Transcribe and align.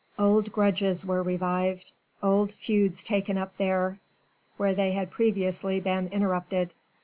Old 0.17 0.51
grudges 0.51 1.05
were 1.05 1.21
revived, 1.21 1.91
old 2.23 2.51
feuds 2.53 3.03
taken 3.03 3.37
up 3.37 3.55
there, 3.57 3.99
where 4.57 4.73
they 4.73 4.93
had 4.93 5.11
previously 5.11 5.79
been 5.79 6.07
interrupted. 6.07 6.73